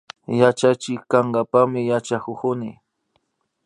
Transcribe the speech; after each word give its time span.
Yachachik 0.39 1.01
kankapakmi 1.11 1.79
yachakukuni 1.91 2.69